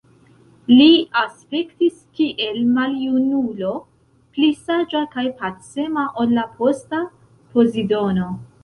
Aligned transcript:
Li 0.69 0.85
aspektis 1.19 1.99
kiel 2.21 2.57
maljunulo, 2.79 3.75
pli 4.39 4.51
saĝa 4.65 5.07
kaj 5.15 5.29
pacema 5.45 6.11
ol 6.25 6.37
la 6.41 6.49
posta 6.59 7.05
Pozidono. 7.55 8.37